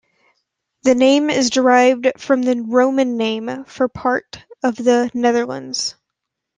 [0.81, 5.95] The name is derived from the Roman name for part of the Netherlands.